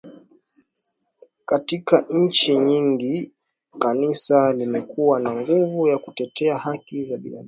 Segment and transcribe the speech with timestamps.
[1.45, 3.31] Katika nchi nyingi
[3.79, 7.39] Kanisa limekuwa na nguvu ya kutetea haki za binadamu